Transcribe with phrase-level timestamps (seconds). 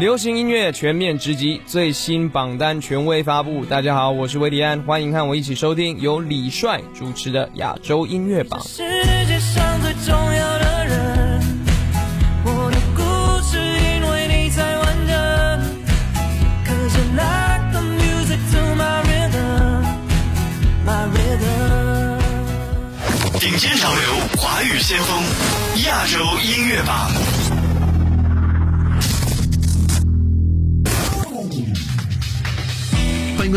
[0.00, 8.62] 流行音乐全面直击最新榜单权威发布，大家好，我是维迪安，欢迎和我一起收听由李帅主持的亚洲音乐榜。
[8.62, 8.78] 世
[9.26, 11.42] 界上最重要的人，
[12.46, 13.02] 我的故
[13.46, 14.50] 事因为你
[14.80, 15.60] 完整。
[23.38, 23.98] 顶尖潮流，
[24.40, 25.22] 华语先锋，
[25.84, 27.10] 亚洲音乐榜。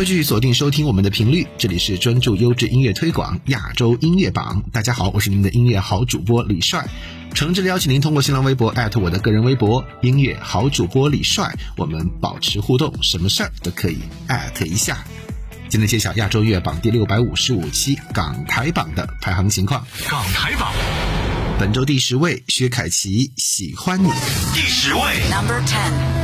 [0.03, 4.61] 继续锁定收听我们的频率，这里是专注优质音乐推广亚洲音乐榜。
[4.73, 6.85] 大家好，我是您的音乐好主播李帅，
[7.33, 13.97] 诚挚的邀请您通过新浪微博艾特我的个人微博音乐好主播李帅，我们保持互动，什么事儿都可以
[14.27, 15.01] 艾特一下。
[15.69, 19.85] 今天揭晓亚洲乐榜第六百五十五期港台榜的排行情况。
[20.09, 20.73] 港台榜
[21.59, 24.09] 本周第十位薛凯琪喜欢你。
[24.53, 26.22] 第十位，Number Ten。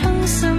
[0.00, 0.57] 撑伞。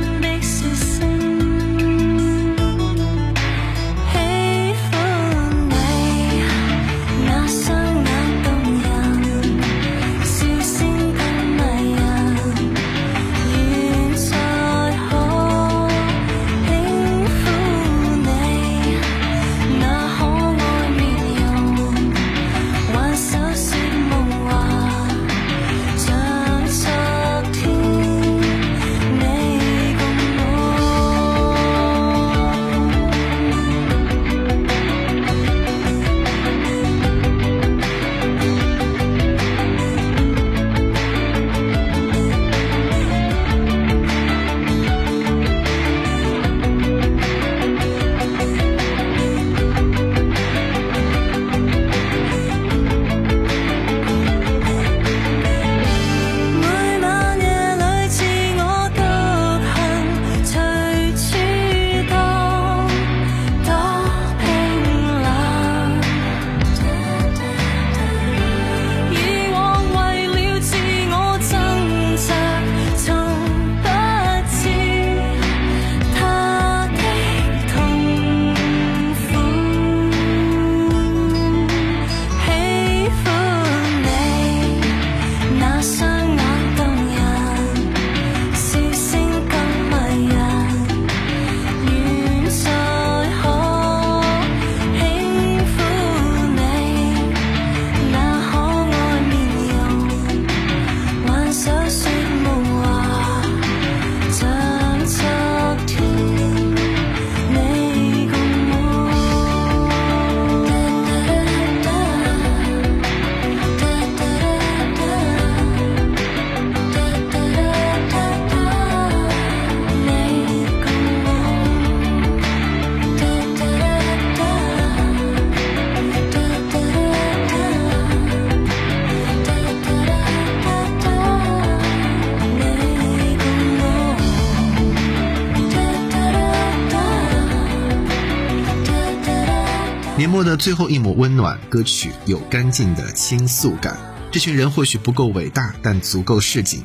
[140.43, 143.97] 的最后一抹温暖，歌曲有干净的倾诉感。
[144.31, 146.81] 这群人或许不够伟大，但足够市井；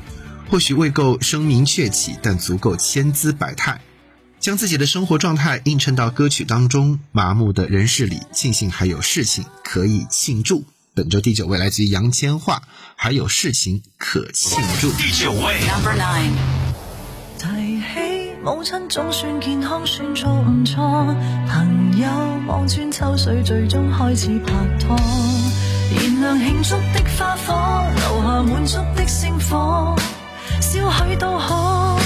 [0.49, 3.79] 或许未够声名鹊起，但足够千姿百态。
[4.39, 10.65] 将自己的生活状态映衬到歌曲当中，麻木的人世里，庆幸还有事情可以庆祝。
[10.93, 12.59] 本周第九位来自于杨千嬅，
[12.95, 14.91] 还有事情可庆祝。
[14.93, 16.64] 第九位，Number Nine。
[18.45, 20.83] 母亲总算健康，算做唔错。
[21.49, 22.07] 朋友
[22.45, 24.95] 望穿秋水，最终开始拍拖。
[25.95, 29.95] 燃亮庆祝的花火，留下满足的星火，
[30.59, 31.97] 少许都可。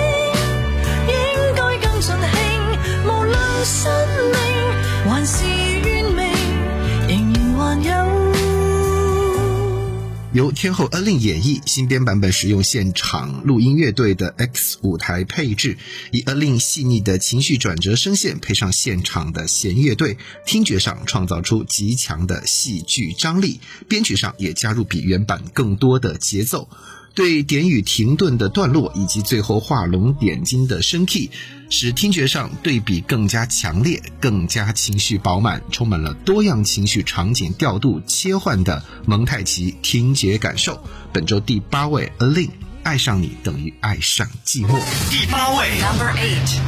[1.07, 3.93] 应该更尽兴，无论生
[4.31, 5.60] 命还是。
[10.33, 15.77] 由天后恩令演绎新编版本，使用现场录音乐队的 X 舞台配置，
[16.11, 23.59] 以恩令细腻的情绪转折声线配上现场的弦乐队，听觉上创造出极强的戏剧张力。
[23.89, 26.69] 编曲上也加入比原版更多的节奏。
[27.13, 31.29] 对点与停顿的段落，以及最后画龙点睛的升 key，
[31.69, 40.81] 使听觉上对比更加强烈，更加情绪饱满，充满了多样情绪场景调度切换的蒙太奇听觉感受。
[41.11, 42.49] 本周第八位，Alin，
[42.83, 44.69] 爱上你等于爱上寂寞。
[45.09, 46.59] 第八位，Number Eight。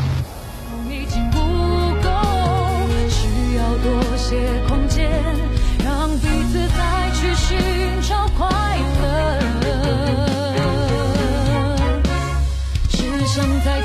[3.83, 4.35] 多些
[4.69, 5.09] 空间，
[5.83, 7.59] 让彼此再去寻
[8.07, 8.72] 找快
[13.35, 13.82] 想在。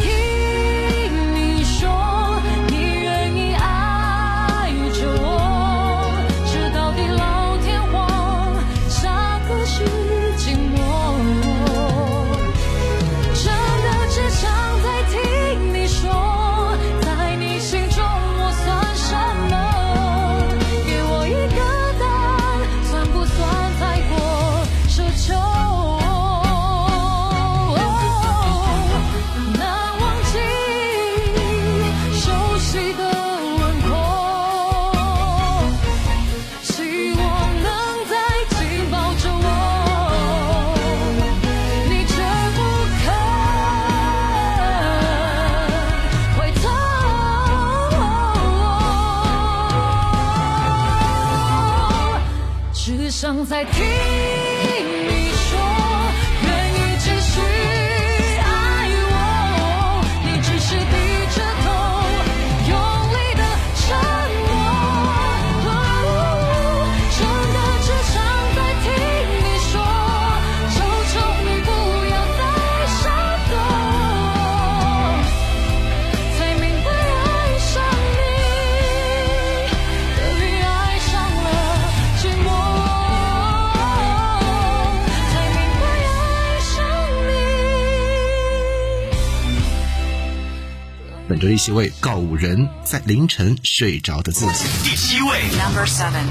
[91.46, 94.64] 一席位，告五人，在凌晨睡着的自己。
[94.82, 96.24] 第七位，Number Seven。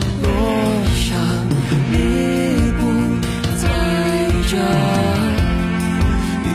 [4.51, 4.57] 家，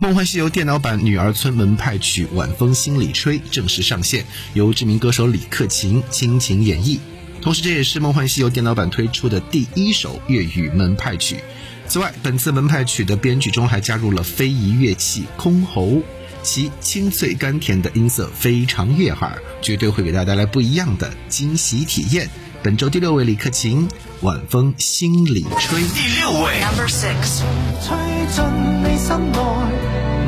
[0.07, 6.99] 《梦幻西游》电脑版女儿村门派曲《晚风心里吹》正式上线，由知名歌手李克勤倾情演绎。
[7.41, 11.39] 同时，这也是《梦幻西游》电脑版推出的第一首粤语门派曲。
[11.87, 16.01] 此外，本次门派曲的编曲中还加入了非遗乐器箜篌，
[16.43, 22.29] 其清脆甘甜的音色非常悦耳，绝对会给大家带来不一样的惊喜体验。
[22.61, 23.87] 本周第六位，李克勤。
[24.25, 25.79] 晚风心里吹。
[25.93, 26.59] 第六位。
[26.59, 27.43] Number six。
[27.83, 27.95] 吹
[28.27, 28.43] 进
[28.83, 29.39] 你心内，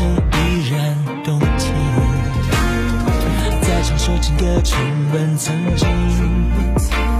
[0.04, 1.72] 依然动听，
[3.62, 4.78] 在唱首情歌，重
[5.14, 7.15] 温曾经。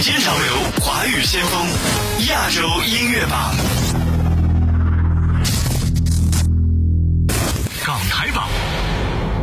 [0.00, 1.66] 尖潮流，华语先锋，
[2.28, 3.56] 亚洲音乐榜，
[7.82, 8.46] 港台榜。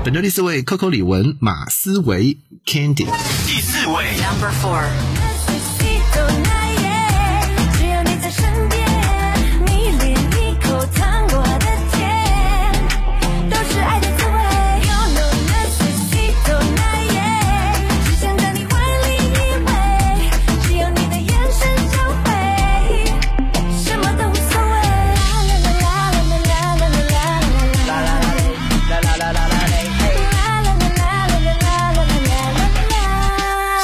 [0.05, 3.07] 本周第四位，Coco 李玟、马思唯、Candy。
[3.47, 5.22] 第四位，Number Four。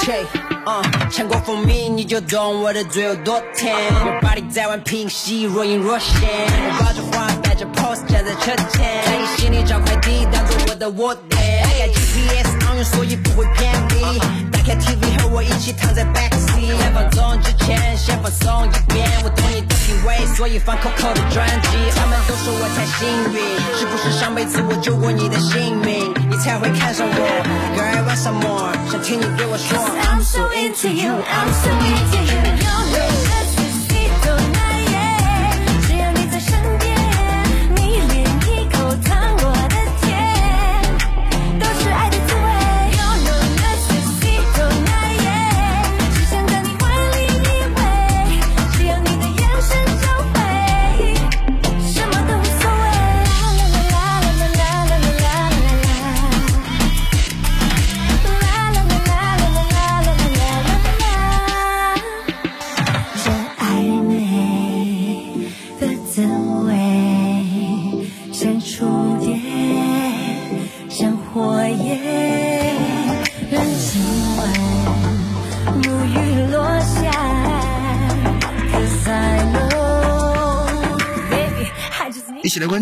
[0.01, 0.25] Che,
[1.11, 3.75] 尝过蜂蜜，你就懂我的嘴有多甜。
[4.21, 6.21] body 在玩平息，若隐若现。
[6.21, 11.35] 我抱着花，摆着 pose 站在车前，在你心里找快递，当做我的卧底。
[11.35, 12.58] I got GPS。
[12.83, 14.19] 所以不会偏离。
[14.51, 19.09] 打开 TV 和我一起躺在 back seat，放松之前先放松一遍。
[19.25, 21.69] 我懂你的品味，所以放 c o c o 的专辑。
[21.95, 23.41] 他们都说我太幸运，
[23.77, 27.25] 是不是上辈子我救过你的性命，你才会看上我
[27.75, 29.77] ？Girl，I want some more，想听你对我说。
[30.05, 31.69] I'm so into you，I'm so
[33.11, 33.28] into you。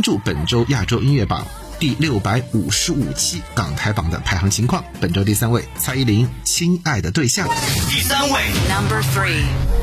[0.08, 1.46] 注本周亚洲音乐榜
[1.80, 7.46] 第六百五十五期港台榜的排行情况，本周第三位，蔡依林《亲爱的对象》。
[7.94, 9.76] 第三位，Number Three。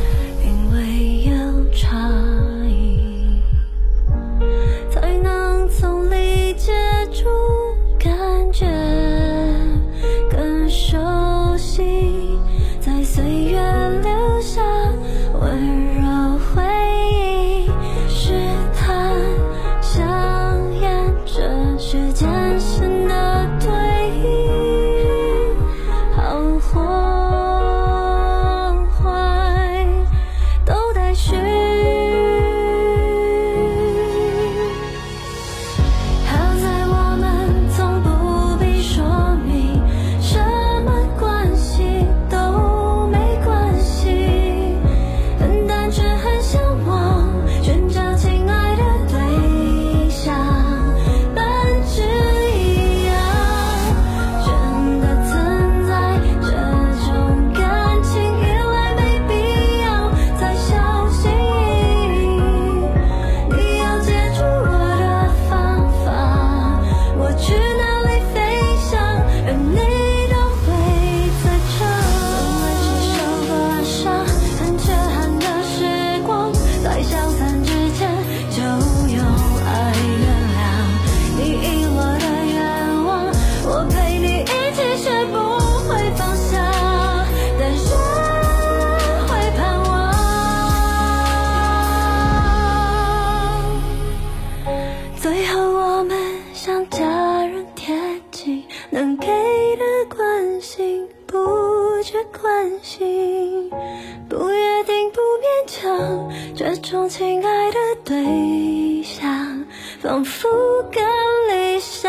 [106.95, 109.65] 种亲爱的对象，
[110.01, 110.49] 仿佛
[110.93, 111.03] 更
[111.51, 112.09] 理想。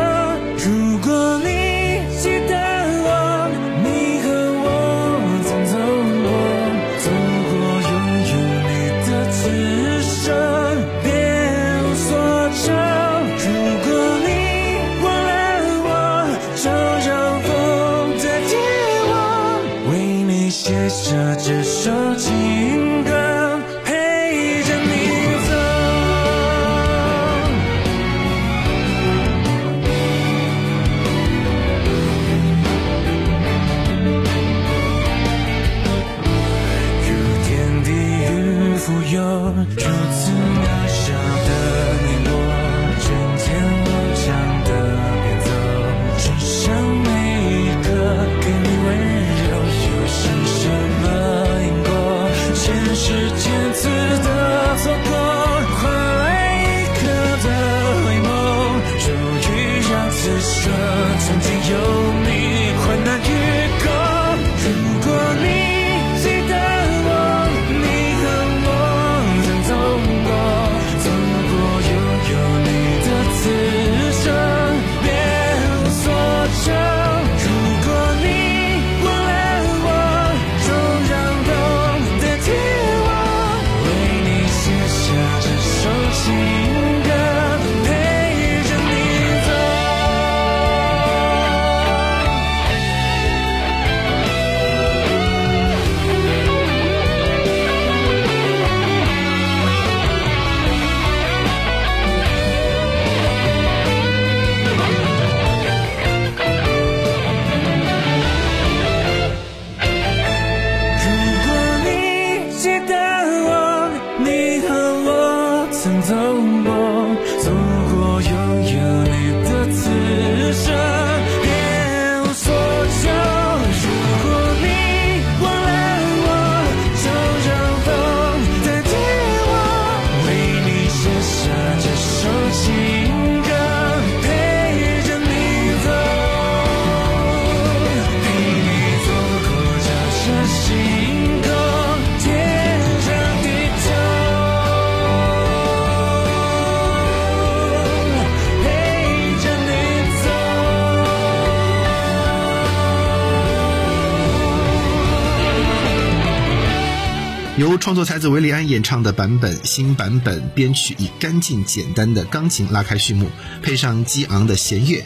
[157.85, 163.29] 创作才子维利安演唱的版本，新版本编曲以干净简单的钢琴拉开序幕，
[163.61, 165.05] 配上激昂的弦乐。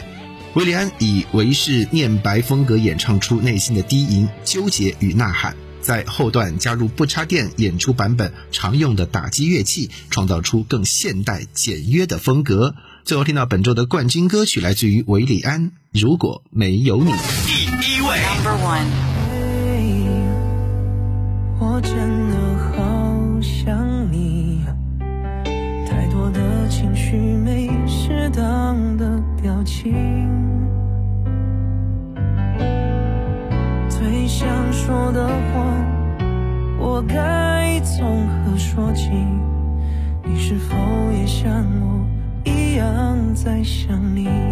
[0.54, 12.74] 维利安以维氏念白风格演唱出内心的低吟、纠结与呐喊，在后段加入不插电演出版本常用的打击乐器，创造出更现代简约的风格。
[13.04, 17.10] 最后听到本周的冠军歌曲来自于维礼安，《如果没有你》。
[17.46, 17.64] 第
[17.98, 18.06] 一位。
[23.62, 24.62] 想你，
[25.86, 29.92] 太多的情绪没适当的表情，
[33.90, 35.76] 最想说的话，
[36.78, 39.10] 我该从何说起？
[40.24, 40.74] 你是否
[41.12, 44.49] 也像我一样在想你？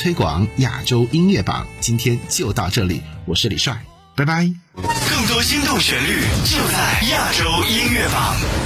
[0.00, 3.78] 推广亚洲音乐榜，今天就到这里，我是李帅，
[4.16, 4.50] 拜拜。
[4.74, 8.59] 更多心动旋律就在亚洲音乐榜。